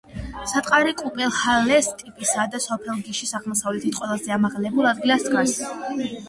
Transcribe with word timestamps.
საყდარი 0.51 0.93
კუპელჰალეს 1.01 1.89
ტიპისაა 1.99 2.45
და 2.55 2.61
სოფელ 2.63 3.03
გიშის 3.11 3.35
აღმოსავლეთით, 3.41 4.01
ყველაზე 4.01 4.35
ამაღლებულ 4.39 4.89
ადგილას 4.95 5.29
დგას. 5.29 5.55